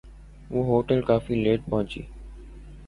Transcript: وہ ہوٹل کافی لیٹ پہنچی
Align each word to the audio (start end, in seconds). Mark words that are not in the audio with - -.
وہ 0.51 0.63
ہوٹل 0.65 1.01
کافی 1.01 1.35
لیٹ 1.43 1.61
پہنچی 1.69 2.01